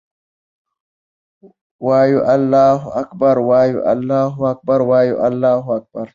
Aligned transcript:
وایو 1.85 2.19
الله 2.35 2.77
اکــبر، 3.01 3.35
وایو 3.49 3.79
الله 3.91 4.31
اکـــبر، 4.51 4.79
وایـــــو 4.89 5.17
الله 5.27 5.61
اکــــــــبر 5.75 6.07